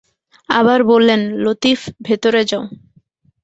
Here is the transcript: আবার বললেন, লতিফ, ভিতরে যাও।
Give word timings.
আবার 0.49 0.79
বললেন, 0.83 1.21
লতিফ, 1.37 1.79
ভিতরে 2.01 2.41
যাও। 2.45 2.63